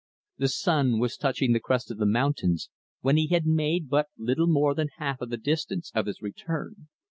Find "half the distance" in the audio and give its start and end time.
4.97-5.91